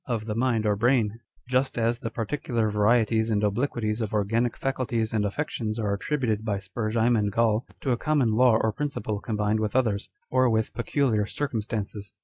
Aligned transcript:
of 0.07 0.25
the 0.25 0.33
mind 0.33 0.65
or 0.65 0.75
brain; 0.75 1.19
just 1.47 1.77
as 1.77 1.99
the 1.99 2.09
particular 2.09 2.71
varieties 2.71 3.29
and 3.29 3.43
obliquities 3.43 4.01
of 4.01 4.15
organic 4.15 4.57
faculties 4.57 5.13
and 5.13 5.23
affections 5.23 5.77
are 5.77 5.93
attributed 5.93 6.43
by 6.43 6.57
Spurzheim 6.57 7.15
and 7.15 7.31
Gall 7.31 7.67
to 7.81 7.91
a 7.91 7.97
common 7.97 8.31
law 8.33 8.57
or 8.59 8.71
principle 8.73 9.19
combined 9.21 9.59
with 9.59 9.75
others, 9.75 10.09
or 10.31 10.49
with 10.49 10.73
peculiar 10.73 11.27
circumstances. 11.27 12.13